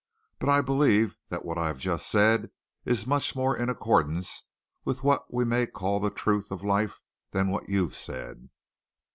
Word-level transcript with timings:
But 0.39 0.49
I 0.49 0.61
believe 0.61 1.15
that 1.29 1.45
what 1.45 1.59
I 1.59 1.67
have 1.67 1.77
just 1.77 2.07
said 2.09 2.49
is 2.85 3.05
much 3.05 3.35
more 3.35 3.55
in 3.55 3.69
accordance 3.69 4.45
with 4.83 5.03
what 5.03 5.31
we 5.31 5.45
may 5.45 5.67
call 5.67 5.99
the 5.99 6.09
truth 6.09 6.49
of 6.49 6.63
life 6.63 6.99
than 7.33 7.49
what 7.49 7.69
you've 7.69 7.93
said." 7.95 8.49